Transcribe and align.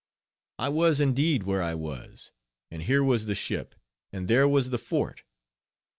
I 0.57 0.69
was 0.69 0.99
indeed 0.99 1.43
where 1.43 1.61
I 1.61 1.75
was, 1.75 2.31
and 2.71 2.81
here 2.81 3.03
was 3.03 3.27
the 3.27 3.35
ship, 3.35 3.75
and 4.11 4.27
there 4.27 4.47
was 4.47 4.71
the 4.71 4.79
fort. 4.79 5.21